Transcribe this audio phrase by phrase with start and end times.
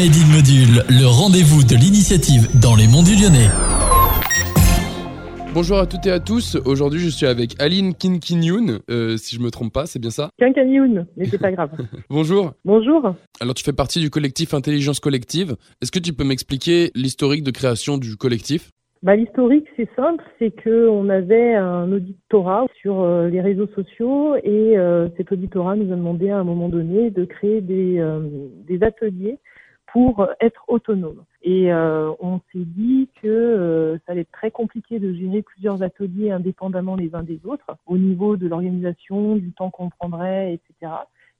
[0.00, 3.52] Cool, le rendez-vous de l'initiative dans les monts du Lyonnais.
[5.52, 6.56] Bonjour à toutes et à tous.
[6.64, 8.78] Aujourd'hui, je suis avec Aline Kinkinyoun.
[8.90, 10.30] Euh, si je me trompe pas, c'est bien ça?
[10.38, 11.72] Kinkinyoun, mais c'est pas grave.
[12.08, 12.52] Bonjour.
[12.64, 13.14] Bonjour.
[13.42, 15.56] Alors, tu fais partie du collectif Intelligence Collective.
[15.82, 18.70] Est-ce que tu peux m'expliquer l'historique de création du collectif?
[19.02, 24.78] Bah, L'historique, c'est simple, c'est qu'on avait un auditorat sur euh, les réseaux sociaux et
[24.78, 28.20] euh, cet auditorat nous a demandé à un moment donné de créer des, euh,
[28.66, 29.36] des ateliers
[29.92, 31.24] pour être autonome.
[31.42, 35.82] Et euh, on s'est dit que euh, ça allait être très compliqué de gérer plusieurs
[35.82, 40.92] ateliers indépendamment les uns des autres, au niveau de l'organisation, du temps qu'on prendrait, etc.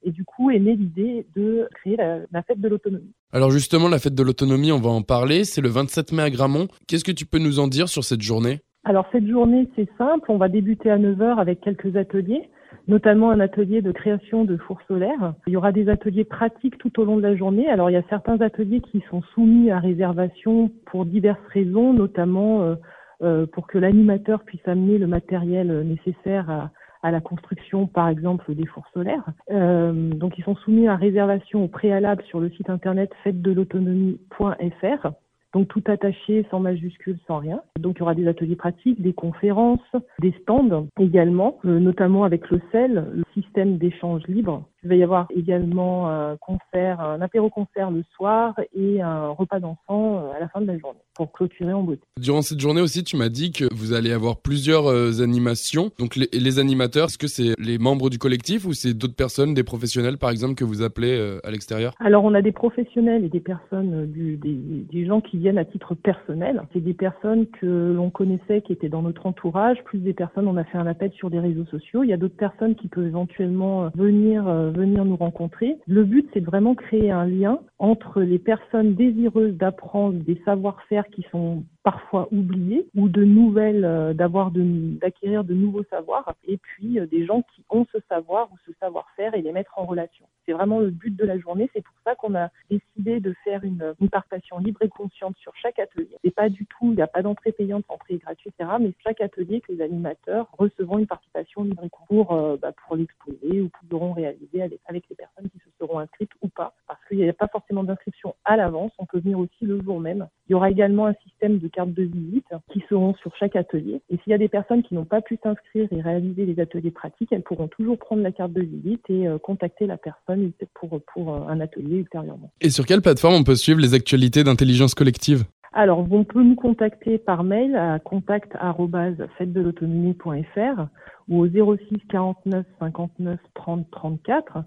[0.03, 3.13] Et du coup est née l'idée de créer la, la fête de l'autonomie.
[3.31, 5.43] Alors justement, la fête de l'autonomie, on va en parler.
[5.43, 6.67] C'est le 27 mai à Gramont.
[6.87, 8.61] Qu'est-ce que tu peux nous en dire sur cette journée?
[8.83, 10.31] Alors cette journée, c'est simple.
[10.31, 12.49] On va débuter à 9h avec quelques ateliers
[12.87, 15.33] notamment un atelier de création de fours solaires.
[15.47, 17.69] Il y aura des ateliers pratiques tout au long de la journée.
[17.69, 22.63] Alors il y a certains ateliers qui sont soumis à réservation pour diverses raisons, notamment
[22.63, 22.75] euh,
[23.23, 26.71] euh, pour que l'animateur puisse amener le matériel nécessaire
[27.03, 29.25] à, la construction, par exemple, des fours solaires.
[29.51, 35.07] Euh, donc, ils sont soumis à réservation au préalable sur le site internet fête-de-l'autonomie.fr.
[35.53, 37.61] Donc tout attaché, sans majuscule, sans rien.
[37.79, 39.79] Donc il y aura des ateliers pratiques, des conférences,
[40.19, 44.63] des stands également, euh, notamment avec le CEL, le système d'échange libre.
[44.83, 50.17] Il va y avoir également un concert, un apéro-concert le soir et un repas d'enfants
[50.17, 52.01] euh, à la fin de la journée pour clôturer en beauté.
[52.19, 55.91] Durant cette journée aussi, tu m'as dit que vous allez avoir plusieurs euh, animations.
[55.99, 59.53] Donc les, les animateurs, est-ce que c'est les membres du collectif ou c'est d'autres personnes,
[59.53, 61.93] des professionnels par exemple, que vous appelez euh, à l'extérieur?
[61.99, 65.65] Alors on a des professionnels et des personnes, du, des, des gens qui viennent à
[65.65, 66.63] titre personnel.
[66.73, 70.57] C'est des personnes que l'on connaissait, qui étaient dans notre entourage, plus des personnes, on
[70.57, 72.03] a fait un appel sur des réseaux sociaux.
[72.03, 75.77] Il y a d'autres personnes qui peuvent éventuellement venir venir nous rencontrer.
[75.87, 81.25] Le but, c'est vraiment créer un lien entre les personnes désireuses d'apprendre des savoir-faire qui
[81.31, 87.07] sont parfois oubliés ou de nouvelles, euh, d'avoir d'acquérir de, nouveaux savoirs et puis euh,
[87.07, 90.25] des gens qui ont ce savoir ou ce savoir-faire et les mettre en relation.
[90.51, 91.69] C'est vraiment le but de la journée.
[91.73, 95.55] C'est pour ça qu'on a décidé de faire une, une participation libre et consciente sur
[95.55, 96.17] chaque atelier.
[96.25, 98.69] C'est pas du tout, il n'y a pas d'entrée payante, entrée gratuite, etc.
[98.81, 102.97] Mais chaque atelier que les animateurs recevront une participation libre et pour, euh, bah, pour
[102.97, 106.75] l'exposer ou pourront réaliser avec les personnes qui se seront inscrites ou pas.
[107.11, 108.93] Qu'il n'y a pas forcément d'inscription à l'avance.
[108.97, 110.27] On peut venir aussi le jour même.
[110.47, 114.01] Il y aura également un système de cartes de visite qui seront sur chaque atelier.
[114.09, 116.91] Et s'il y a des personnes qui n'ont pas pu s'inscrire et réaliser les ateliers
[116.91, 121.01] pratiques, elles pourront toujours prendre la carte de visite et euh, contacter la personne pour,
[121.13, 122.49] pour euh, un atelier ultérieurement.
[122.61, 125.43] Et sur quelle plateforme on peut suivre les actualités d'intelligence collective?
[125.73, 130.85] Alors, on peut nous contacter par mail à contact@fête-de-l'autonomie.fr
[131.27, 134.59] ou au 06 49 59 30 34.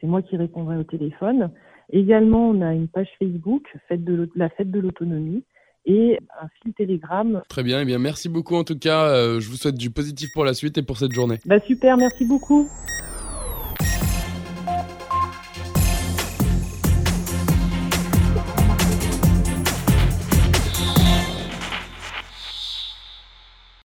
[0.00, 1.52] C'est moi qui répondrai au téléphone.
[1.92, 5.44] Également, on a une page Facebook, fête de la fête de l'autonomie,
[5.84, 7.42] et un fil Telegram.
[7.48, 9.08] Très bien, et eh bien merci beaucoup en tout cas.
[9.08, 11.38] Euh, je vous souhaite du positif pour la suite et pour cette journée.
[11.44, 12.68] Bah super, merci beaucoup.